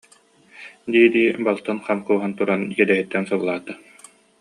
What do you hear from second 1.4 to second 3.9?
балтын хам кууһан туран иэдэһиттэн сыллаата